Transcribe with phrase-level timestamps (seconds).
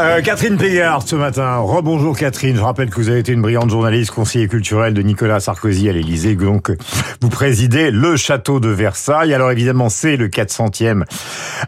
[0.00, 1.58] Euh, Catherine Pégard ce matin.
[1.58, 2.56] Rebonjour Catherine.
[2.56, 5.92] Je rappelle que vous avez été une brillante journaliste, conseiller culturel de Nicolas Sarkozy à
[5.92, 6.34] l'Élysée.
[6.34, 6.72] Donc,
[7.20, 9.32] vous présidez le château de Versailles.
[9.32, 11.04] Alors évidemment, c'est le 400e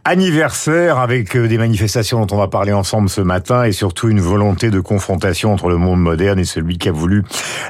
[0.05, 4.21] anniversaire avec euh, des manifestations dont on va parler ensemble ce matin et surtout une
[4.21, 7.23] volonté de confrontation entre le monde moderne et celui qu'a voulu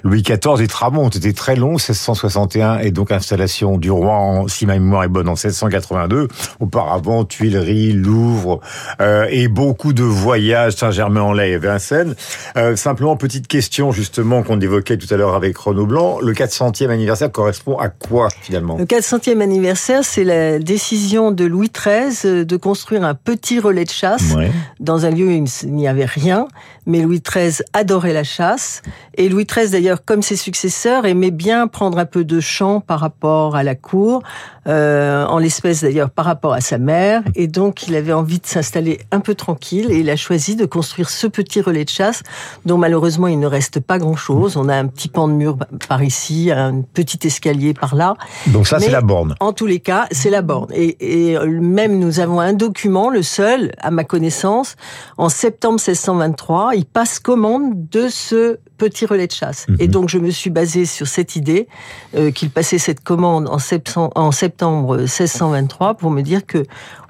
[0.05, 0.59] Louis XIV.
[0.59, 4.73] Les travaux ont été très longs, 1661 et donc installation du roi, en, si ma
[4.75, 6.29] mémoire est bonne, en 1682
[6.61, 8.61] auparavant Tuileries, Louvre
[9.03, 12.15] euh, et beaucoup de voyages Saint-Germain-en-Laye et Vincennes.
[12.57, 16.91] Euh, simplement petite question justement qu'on évoquait tout à l'heure avec Renaud Blanc, le 400e
[16.91, 18.77] anniversaire correspond à quoi finalement?
[18.77, 23.91] Le 400e anniversaire, c'est la décision de Louis XIII de construire un petit relais de
[23.91, 24.35] chasse.
[24.35, 24.51] Ouais.
[24.81, 26.49] dans un lieu où il n'y avait rien,
[26.87, 28.83] mais Louis XIII adorait la chasse.
[29.17, 33.01] Et Louis XIII d'ailleurs comme ses successeurs aimait bien prendre un peu de champ par
[33.01, 34.23] rapport à la cour,
[34.67, 37.23] euh, en l'espèce d'ailleurs par rapport à sa mère.
[37.35, 39.89] Et donc il avait envie de s'installer un peu tranquille.
[39.91, 42.23] Et il a choisi de construire ce petit relais de chasse
[42.65, 44.57] dont malheureusement il ne reste pas grand chose.
[44.57, 45.57] On a un petit pan de mur
[45.89, 48.15] par ici, un petit escalier par là.
[48.49, 49.35] Donc ça c'est la borne.
[49.41, 50.69] En tous les cas, c'est la borne.
[50.73, 54.77] Et, et, même nous avons un document, le seul à ma connaissance,
[55.17, 59.67] en septembre 1623, il passe commande de ce petit relais de chasse.
[59.69, 59.77] Mhm.
[59.81, 61.69] Et donc je me suis basée sur cette idée
[62.15, 66.65] euh, qu'il passait cette commande en septembre, en septembre 1623 pour me dire que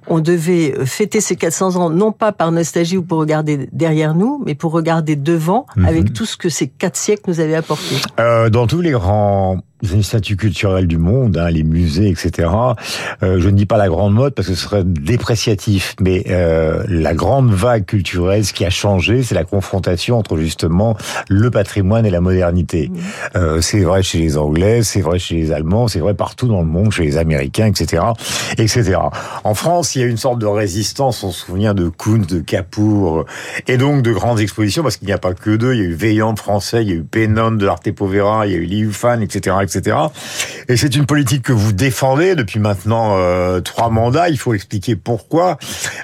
[0.08, 4.42] on devait fêter ces 400 ans, non pas par nostalgie ou pour regarder derrière nous,
[4.44, 5.84] mais pour regarder devant, Mhm.
[5.86, 7.96] avec tout ce que ces quatre siècles nous avaient apporté.
[8.20, 9.58] Euh, dans tous les grands
[10.02, 12.48] statuts culturels du monde, hein, les musées, etc.
[13.22, 16.84] Euh, je ne dis pas la grande mode parce que ce serait dépréciatif, mais euh,
[16.88, 20.96] la grande vague culturelle, ce qui a changé, c'est la confrontation entre justement
[21.28, 22.90] le patrimoine et la modernité.
[23.36, 26.60] Euh, c'est vrai chez les Anglais, c'est vrai chez les Allemands, c'est vrai partout dans
[26.60, 28.02] le monde, chez les Américains, etc.,
[28.58, 28.96] etc.
[29.44, 31.22] En France, il y a une sorte de résistance.
[31.22, 33.26] On se souvient de Kunz, de Capour,
[33.66, 35.74] et donc de grandes expositions parce qu'il n'y a pas que deux.
[35.74, 38.52] Il y a eu Veillant français, il y a eu Pennon de l'Arte Povera, il
[38.52, 39.96] y a eu Liu Fan, etc., etc.
[40.68, 44.28] Et c'est une politique que vous défendez depuis maintenant euh, trois mandats.
[44.28, 45.58] Il faut expliquer pourquoi.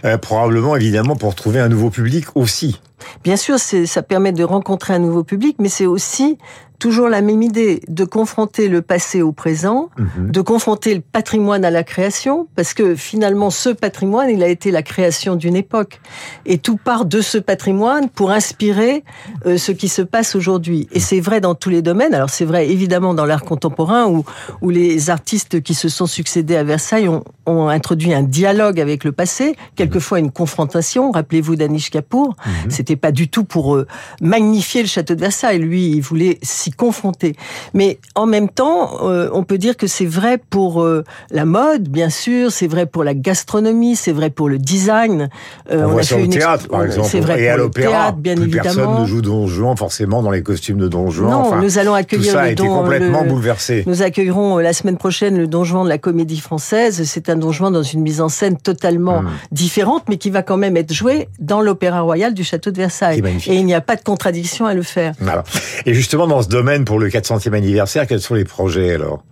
[0.05, 2.81] Euh, probablement, évidemment, pour trouver un nouveau public aussi.
[3.25, 6.39] Bien sûr, ça permet de rencontrer un nouveau public, mais c'est aussi
[6.83, 10.33] toujours la même idée de confronter le passé au présent, Mhm.
[10.33, 14.73] de confronter le patrimoine à la création, parce que finalement, ce patrimoine, il a été
[14.73, 16.01] la création d'une époque.
[16.45, 19.05] Et tout part de ce patrimoine pour inspirer
[19.47, 20.89] euh, ce qui se passe aujourd'hui.
[20.91, 22.15] Et c'est vrai dans tous les domaines.
[22.15, 24.25] Alors c'est vrai évidemment dans l'art contemporain, où,
[24.61, 29.05] où les artistes qui se sont succédés à Versailles ont, ont introduit un dialogue avec
[29.05, 31.13] le passé, quelquefois une confrontation.
[31.13, 32.35] Rappelez-vous d'Anish Kapoor,
[32.65, 32.71] Mhm.
[32.73, 33.87] c'était pas du tout pour euh,
[34.21, 35.59] magnifier le château de Versailles.
[35.61, 37.35] Lui, il voulait s'y confronter.
[37.75, 41.89] Mais en même temps, euh, on peut dire que c'est vrai pour euh, la mode,
[41.89, 45.29] bien sûr, c'est vrai pour la gastronomie, c'est vrai pour le design.
[45.71, 47.53] on, Euh, voit a ça fait au une théâtre, par exemple, C'est vrai et pour
[47.55, 48.13] à l'opéra.
[48.13, 48.63] bien Plus évidemment.
[48.65, 51.31] personne ne joue Don Juan forcément dans les costumes de Don Juan.
[51.31, 53.85] Non, enfin, nous allons tout accueillir ça a le été don- complètement le- bouleversé.
[53.87, 57.03] Nous accueillerons euh, la semaine prochaine le Don Juan de la Comédie Française.
[57.05, 59.29] C'est un Don Juan dans une mise en scène totalement Mm.
[59.53, 63.23] différente, mais qui va quand même être joué dans l'Opéra Royal du Château de Versailles.
[63.47, 65.13] Et il n'y a pas de contradiction à le faire.
[65.21, 65.45] Voilà.
[65.87, 69.25] Et justement, dans ce domaine, pour le 400e anniversaire, quels sont les projets alors?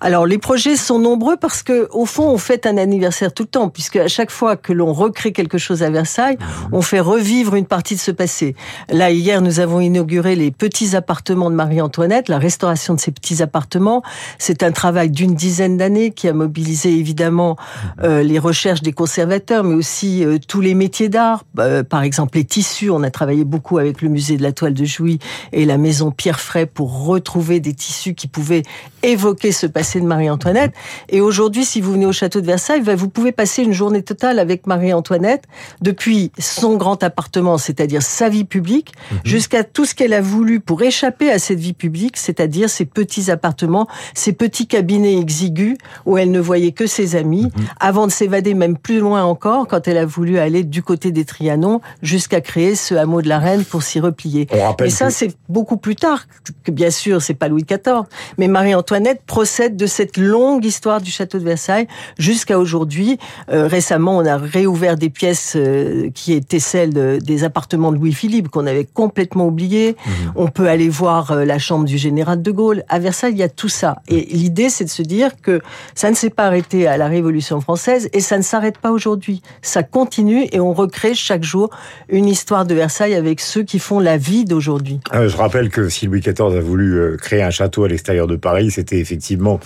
[0.00, 3.48] Alors les projets sont nombreux parce que au fond on fête un anniversaire tout le
[3.48, 6.38] temps puisque à chaque fois que l'on recrée quelque chose à Versailles,
[6.70, 8.54] on fait revivre une partie de ce passé.
[8.90, 13.42] Là hier nous avons inauguré les petits appartements de Marie-Antoinette, la restauration de ces petits
[13.42, 14.04] appartements.
[14.38, 17.56] C'est un travail d'une dizaine d'années qui a mobilisé évidemment
[18.04, 21.44] euh, les recherches des conservateurs, mais aussi euh, tous les métiers d'art.
[21.58, 24.74] Euh, par exemple les tissus, on a travaillé beaucoup avec le musée de la toile
[24.74, 25.18] de Jouy
[25.52, 28.62] et la maison Pierre Fray pour retrouver des tissus qui pouvaient
[29.02, 30.72] évoquer ce passé de Marie-Antoinette.
[31.08, 34.02] Et aujourd'hui, si vous venez au château de Versailles, ben, vous pouvez passer une journée
[34.02, 35.44] totale avec Marie-Antoinette,
[35.80, 38.92] depuis son grand appartement, c'est-à-dire sa vie publique,
[39.24, 43.30] jusqu'à tout ce qu'elle a voulu pour échapper à cette vie publique, c'est-à-dire ses petits
[43.30, 45.76] appartements, ses petits cabinets exigus
[46.06, 47.50] où elle ne voyait que ses amis,
[47.80, 51.24] avant de s'évader même plus loin encore quand elle a voulu aller du côté des
[51.24, 54.46] Trianons jusqu'à créer ce hameau de la Reine pour s'y replier.
[54.86, 56.26] Mais ça, que- c'est beaucoup plus tard
[56.64, 58.02] que, bien sûr, c'est pas Louis XIV.
[58.38, 61.86] Mais Marie-Antoinette procède de cette longue histoire du château de Versailles
[62.18, 63.18] jusqu'à aujourd'hui.
[63.50, 67.96] Euh, récemment, on a réouvert des pièces euh, qui étaient celles de- des appartements de
[67.96, 69.96] Louis-Philippe qu'on avait complètement oubliées.
[70.36, 72.82] On peut aller voir euh, la chambre du général de Gaulle.
[72.88, 74.02] À Versailles, il y a tout ça.
[74.08, 75.60] Et l'idée, c'est de se dire que
[75.94, 79.42] ça ne s'est pas arrêté à la Révolution française et ça ne s'arrête pas aujourd'hui.
[79.62, 81.70] Ça continue et on recrée chaque jour
[82.08, 85.00] une histoire de Versailles avec ceux qui font la vie d'aujourd'hui.
[85.12, 88.36] Je rappelle que si Louis XIV XIV a voulu créer un château à l'extérieur de
[88.36, 89.58] Paris, c'était effectivement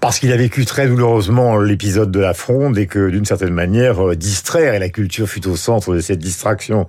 [0.00, 4.16] parce qu'il a vécu très douloureusement l'épisode de la Fronde et que d'une certaine manière
[4.16, 6.86] distraire et la culture fut au centre de cette distraction.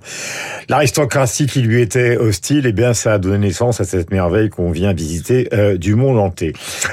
[0.68, 4.70] L'aristocratie qui lui était hostile, eh bien ça a donné naissance à cette merveille qu'on
[4.70, 5.48] vient visiter
[5.78, 6.52] du monde entier.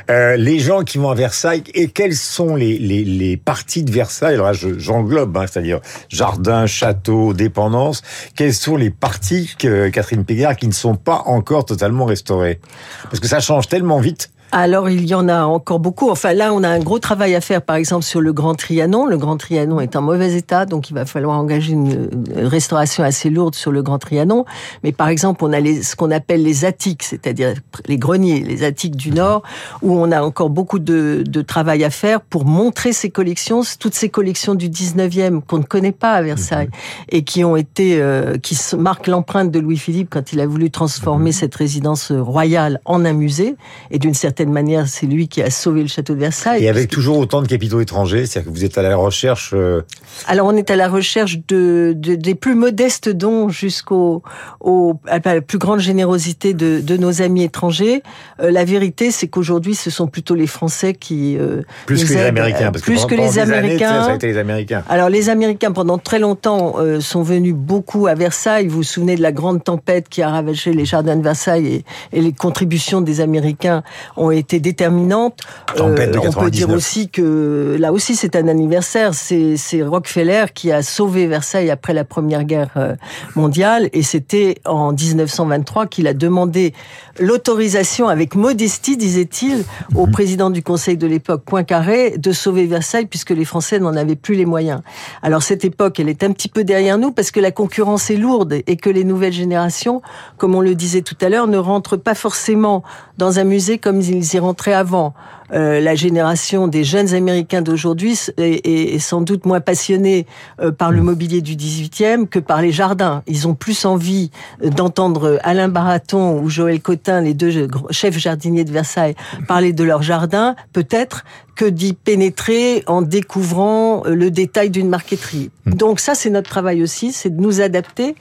[0.10, 4.38] les gens qui vont à Versailles et quelles sont les, les, parties de Versailles?
[4.38, 5.80] Là, j'englobe, hein, c'est-à-dire
[6.10, 8.02] jardin, château, dépendance.
[8.36, 12.60] Quelles sont les parties, que, Catherine Pégard, qui ne sont pas encore totalement restaurées?
[13.04, 16.10] Parce que ça change tellement vite alors il y en a encore beaucoup.
[16.10, 19.06] Enfin là, on a un gros travail à faire, par exemple sur le Grand Trianon.
[19.06, 23.30] Le Grand Trianon est en mauvais état, donc il va falloir engager une restauration assez
[23.30, 24.46] lourde sur le Grand Trianon.
[24.84, 27.54] Mais par exemple, on a les, ce qu'on appelle les attiques, c'est-à-dire
[27.88, 29.44] les greniers, les attiques du Nord,
[29.82, 33.96] où on a encore beaucoup de, de travail à faire pour montrer ces collections, toutes
[33.96, 37.06] ces collections du 19e qu'on ne connaît pas à Versailles mhm.
[37.10, 41.30] et qui ont été, euh, qui marquent l'empreinte de Louis-Philippe quand il a voulu transformer
[41.30, 41.34] mhm.
[41.34, 43.56] cette résidence royale en un musée
[43.92, 46.64] et d'une certaine certaine manière, c'est lui qui a sauvé le château de Versailles.
[46.64, 49.52] Et avec toujours autant de capitaux étrangers, c'est-à-dire que vous êtes à la recherche.
[49.54, 49.82] Euh,
[50.28, 54.24] Alors on est à la recherche de, des plus modestes dons jusqu'au
[54.62, 58.02] au, à la plus grande générosité de, de nos amis étrangers.
[58.42, 62.22] Euh, la vérité, c'est qu'aujourd'hui, ce sont plutôt les Français qui euh, plus que les
[62.22, 64.04] Américains, parce plus que, les Américains.
[64.06, 64.84] ça a été les Américains.
[64.88, 68.68] Alors les Américains, pendant très longtemps, sont venus beaucoup à Versailles.
[68.68, 71.86] Vous vous souvenez de la grande tempête qui a ravagé les jardins de Versailles et,
[72.14, 73.84] et les contributions des Américains
[74.16, 75.40] ont été déterminantes.
[75.80, 79.14] Euh, on peut dire aussi que là aussi c'est un anniversaire.
[79.14, 82.96] C'est Rockefeller qui a sauvé Versailles après la Première Guerre euh,
[83.36, 86.74] mondiale et c'était en 1923 qu'il a demandé
[87.20, 89.64] l'autorisation avec modestie, disait-il,
[89.96, 90.12] au mhm.
[90.12, 94.36] président du Conseil de l'époque, Poincaré, de sauver Versailles puisque les Français n'en avaient plus
[94.36, 94.82] les moyens.
[95.22, 98.18] Alors cette époque, elle est un petit peu derrière nous parce que la concurrence est
[98.18, 100.02] lourde et que les nouvelles générations,
[100.38, 102.84] comme on le disait tout à l'heure, ne rentrent pas forcément
[103.18, 105.14] dans un musée comme ils y rentraient avant.
[105.54, 110.26] Euh, la génération des jeunes Américains d'aujourd'hui est, sans doute moins passionnée
[110.62, 113.24] euh, par le mobilier du 18e que par les jardins.
[113.28, 114.32] Ils ont plus envie
[114.64, 119.16] euh, d'entendre Alain Baraton ou Joël Cotin, les deux chefs jardiniers de Versailles,
[119.48, 121.24] parler de leur jardin, peut-être,
[121.56, 125.52] que d'y pénétrer en découvrant le détail d'une marqueterie.
[125.66, 125.74] Mm.
[125.74, 128.16] Donc ça, c'est notre travail aussi, c'est de nous adapter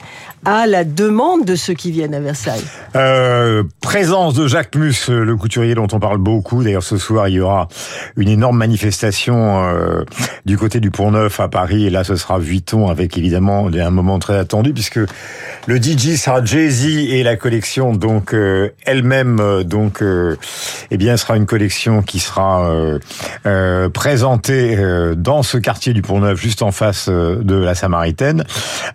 [0.44, 2.64] à la demande de ceux qui viennent à Versailles.
[3.80, 7.40] présence de Jacques Mus, le couturier dont on parle beaucoup d'ailleurs ce soir il y
[7.40, 7.68] aura
[8.16, 10.04] une énorme manifestation euh,
[10.44, 11.86] du côté du Pont Neuf à Paris.
[11.86, 15.00] Et là, ce sera Vuitton avec évidemment un moment très attendu puisque
[15.66, 20.02] le DJ sera Jay-Z et la collection donc euh, elle-même euh, donc
[20.90, 22.70] eh bien sera une collection qui sera
[23.92, 24.78] présentée
[25.16, 28.44] dans ce quartier du Pont Neuf juste en face de la Samaritaine.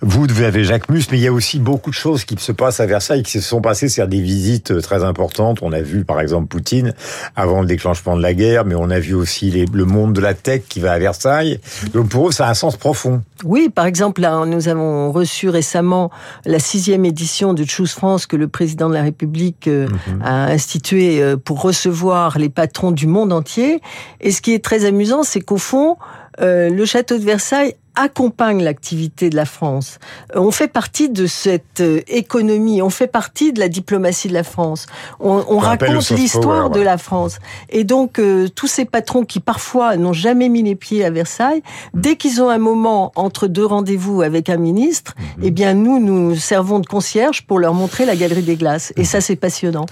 [0.02, 2.52] Vous, vous avez Jacques Mus, mais il y a aussi beaucoup de choses qui se
[2.52, 5.60] passent à Versailles qui se sont passées, c'est des visites très importantes.
[5.62, 6.94] On a vu par exemple Poutine
[7.36, 10.34] avant le déclenchement de la guerre, mais on a vu aussi le monde de la
[10.34, 11.60] tech qui va à Versailles.
[11.94, 13.22] Donc pour eux, ça a un sens profond.
[13.44, 16.12] Oui, par exemple, là, nous avons reçu récemment
[16.46, 20.22] la sixième édition de Choose France que le président de la République euh, mhm.
[20.24, 23.82] a institué euh, pour recevoir les patrons du monde entier.
[24.22, 25.98] Et ce qui est très amusant, c'est qu'au fond,
[26.42, 30.00] euh, le château de Versailles accompagne l'activité de la France.
[30.36, 34.34] Euh, on fait partie de cette euh, économie, on fait partie de la diplomatie de
[34.34, 34.88] la France.
[35.20, 37.40] On, on raconte l'histoire de la France.
[37.70, 41.62] Et donc, euh, tous ces patrons qui parfois n'ont jamais mis les pieds à Versailles,
[41.94, 45.44] dès qu'ils ont un moment entre deux rendez-vous avec un ministre, mhm.
[45.44, 48.94] eh bien, nous, nous servons de concierge pour leur montrer la galerie des glaces.
[48.98, 49.86] Et ça, c'est passionnant.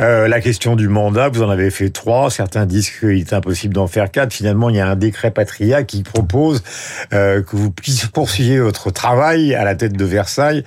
[0.00, 2.30] Euh, la question du mandat, vous en avez fait trois.
[2.30, 4.32] Certains disent qu'il est impossible d'en faire quatre.
[4.32, 6.62] Finalement, il y a un décret Patria qui propose
[7.12, 7.72] euh, que vous
[8.12, 10.64] poursuiviez votre travail à la tête de Versailles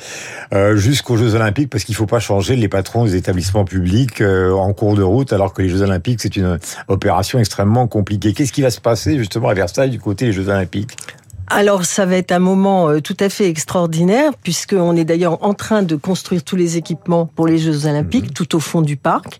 [0.53, 4.21] euh, jusqu'aux Jeux Olympiques, parce qu'il ne faut pas changer les patrons des établissements publics
[4.21, 8.33] euh, en cours de route, alors que les Jeux Olympiques, c'est une opération extrêmement compliquée.
[8.33, 10.95] Qu'est-ce qui va se passer justement à Versailles du côté des Jeux Olympiques?
[11.49, 15.53] Alors ça va être un moment euh, tout à fait extraordinaire puisqu'on est d'ailleurs en
[15.53, 18.31] train de construire tous les équipements pour les Jeux Olympiques mhm.
[18.31, 19.39] tout au fond du parc.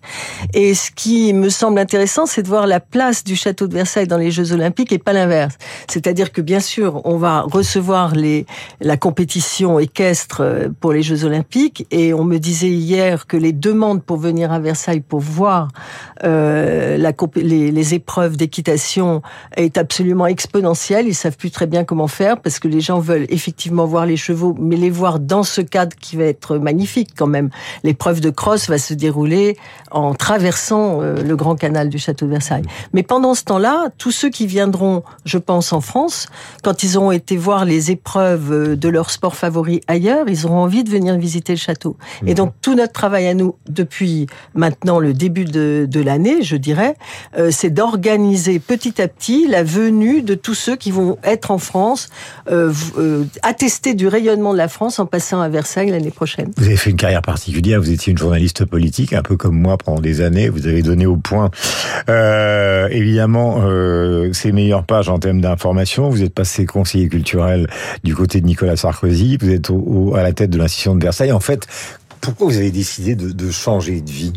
[0.53, 4.07] Et ce qui me semble intéressant, c'est de voir la place du château de Versailles
[4.07, 5.57] dans les Jeux Olympiques et pas l'inverse.
[5.89, 8.45] C'est-à-dire que bien sûr, on va recevoir les,
[8.79, 13.51] la compétition équestre euh, pour les Jeux Olympiques et on me disait hier que les
[13.51, 15.67] demandes pour venir à Versailles pour voir
[16.23, 19.21] euh, la, les, les épreuves d'équitation
[19.57, 21.07] est absolument exponentielle.
[21.07, 24.05] Ils savent plus très bien comment comment faire parce que les gens veulent effectivement voir
[24.05, 27.49] les chevaux, mais les voir dans ce cadre qui va être magnifique quand même.
[27.83, 29.57] L'épreuve de cross va se dérouler
[29.89, 32.65] en traversant euh, le grand canal du château de Versailles.
[32.93, 36.27] Mais pendant ce temps-là, tous ceux qui viendront, je pense, en France,
[36.61, 40.59] quand ils auront été voir les épreuves euh, de leur sport favori ailleurs, ils auront
[40.59, 41.97] envie de venir visiter le château.
[42.27, 46.57] Et donc tout notre travail à nous depuis maintenant le début de, de l'année, je
[46.57, 46.95] dirais,
[47.39, 51.57] euh, c'est d'organiser petit à petit la venue de tous ceux qui vont être en
[51.57, 51.86] France,
[52.51, 56.51] euh, euh, attester du rayonnement de la France en passant à Versailles l'année prochaine.
[56.57, 59.77] Vous avez fait une carrière particulière, vous étiez une journaliste politique, un peu comme moi
[59.77, 61.49] pendant des années, vous avez donné au point
[62.09, 63.61] euh, évidemment
[64.33, 67.67] ses meilleures pages en termes d'information, vous êtes passé conseiller culturel
[68.03, 71.03] du côté de Nicolas Sarkozy, vous êtes au, au, à la tête de l'institution de
[71.03, 71.31] Versailles.
[71.31, 71.67] En fait,
[72.21, 74.33] pourquoi vous avez décidé de, de changer de vie?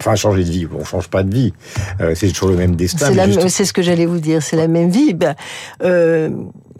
[0.00, 1.52] Enfin, changer de vie, on change pas de vie.
[2.00, 3.06] Euh, c'est toujours le même destin.
[3.14, 3.64] C'est juste...
[3.64, 5.14] ce que j'allais vous dire, c'est la même vie.
[5.14, 5.34] Ben,
[5.82, 6.30] euh,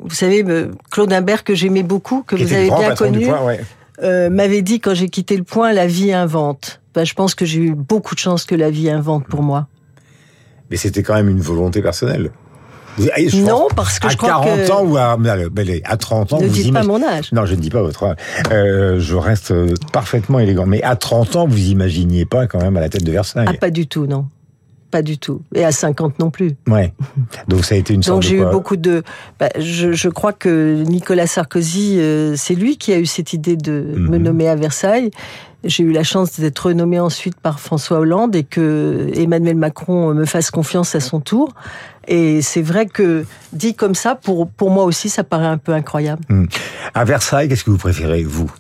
[0.05, 0.45] vous savez,
[0.91, 3.61] Claude Imbert, que j'aimais beaucoup, que vous avez bien connu, point, ouais.
[4.03, 6.81] euh, m'avait dit quand j'ai quitté le point, la vie invente.
[6.95, 9.67] Ben, je pense que j'ai eu beaucoup de chance que la vie invente pour moi.
[10.71, 12.31] Mais c'était quand même une volonté personnelle.
[12.99, 14.73] Je non, parce que à je crois 40 que...
[14.73, 15.17] ans ou à,
[15.85, 17.33] à 30 ans, ne vous dites pas mon âge.
[17.33, 18.17] Non, je ne dis pas votre âge.
[18.53, 19.53] Euh, je reste
[19.91, 20.67] parfaitement élégant.
[20.67, 23.47] Mais à 30 ans, vous imaginiez pas quand même à la tête de Versailles.
[23.49, 24.27] Ah, pas du tout, non.
[24.95, 25.43] Pas du tout.
[25.57, 26.53] Et à 50 non plus.
[26.69, 26.95] Ouais.
[27.49, 29.03] Donc ça a été une sorte Donc j'ai de eu beaucoup de.
[29.41, 33.57] Bah, je, je, crois que Nicolas Sarkozy, euh, c'est lui qui a eu cette idée
[33.57, 34.11] de mm -hmm.
[34.11, 35.11] me nommer à Versailles.
[35.65, 40.27] J'ai eu la chance d'être renommée ensuite par François Hollande et que Emmanuel Macron me
[40.27, 41.49] fasse confiance à son tour.
[42.07, 45.73] Et c'est vrai que dit comme ça, pour, pour moi aussi, ça paraît un peu
[45.73, 46.23] incroyable.
[46.29, 46.45] Mmh.
[46.95, 48.51] À Versailles, qu'est-ce que vous préférez, vous?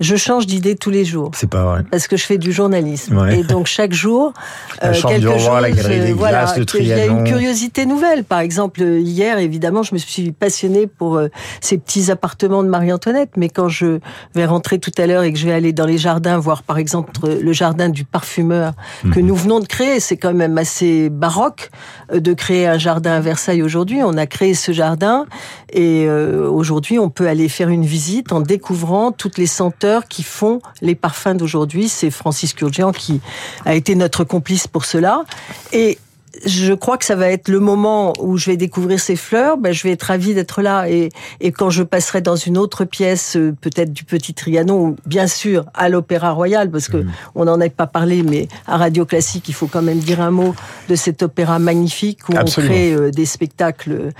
[0.00, 1.30] Je change d'idée tous les jours.
[1.34, 1.84] C'est pas vrai.
[1.90, 3.16] Parce que je fais du journalisme.
[3.18, 3.40] Ouais.
[3.40, 4.32] Et donc chaque jour,
[4.84, 8.24] euh, quelque chose, la des voilà, glaces, le il y a une curiosité nouvelle.
[8.24, 11.28] Par exemple, hier, évidemment, je me suis passionnée pour euh,
[11.60, 13.30] ces petits appartements de Marie-Antoinette.
[13.36, 13.98] Mais quand je
[14.34, 16.78] vais rentrer tout à l'heure et que je vais aller dans les jardins, voir par
[16.78, 18.74] exemple le jardin du parfumeur
[19.04, 19.10] mmh.
[19.10, 21.70] que nous venons de créer, c'est quand même assez baroque
[22.12, 24.00] euh, de créer un jardin à Versailles aujourd'hui.
[24.02, 25.26] On a créé ce jardin
[25.72, 30.22] et euh, aujourd'hui, on peut aller faire une visite en découvrant toutes les senteurs qui
[30.22, 31.88] font les parfums d'aujourd'hui.
[31.88, 33.20] C'est Francis Kurgian qui
[33.64, 35.24] a été notre complice pour cela.
[35.72, 35.98] Et
[36.44, 39.56] je crois que ça va être le moment où je vais découvrir ces fleurs.
[39.58, 40.88] Ben, je vais être ravie d'être là.
[40.88, 45.26] Et, et quand je passerai dans une autre pièce, peut-être du Petit Trianon, ou bien
[45.26, 47.12] sûr à l'Opéra Royal, parce que mmh.
[47.34, 50.30] on n'en a pas parlé, mais à Radio Classique, il faut quand même dire un
[50.30, 50.54] mot
[50.88, 52.72] de cet opéra magnifique où Absolument.
[52.72, 54.10] on crée euh, des spectacles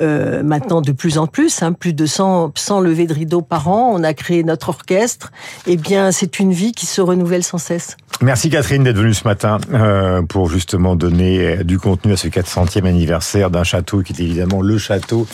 [0.00, 3.68] euh, maintenant de plus en plus, hein, plus de 100, 100 levées de rideaux par
[3.68, 3.92] an.
[3.94, 5.32] On a créé notre orchestre.
[5.66, 7.96] Eh bien, c'est une vie qui se renouvelle sans cesse.
[8.22, 12.84] Merci Catherine d'être venue ce matin euh, pour justement donner du contenu à ce 400e
[12.86, 15.26] anniversaire d'un château qui est évidemment le château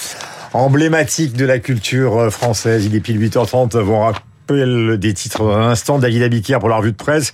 [0.52, 2.86] emblématique de la culture française.
[2.86, 6.76] Il est pile 8h30, on rappelle des titres dans un instant, David Abiquière pour la
[6.76, 7.32] revue de presse.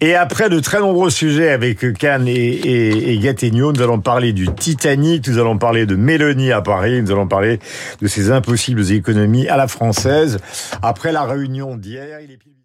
[0.00, 5.28] Et après de très nombreux sujets avec Cannes et, et, nous allons parler du Titanic,
[5.28, 7.60] nous allons parler de Mélanie à Paris, nous allons parler
[8.00, 10.38] de ces impossibles économies à la française.
[10.82, 12.57] Après la réunion d'hier, il est pile